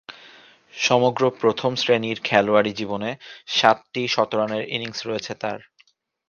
[0.73, 3.09] সমগ্র প্রথম-শ্রেণীর খেলোয়াড়ী জীবনে
[3.47, 5.59] সাতটি শতরানের ইনিংস রয়েছে তার।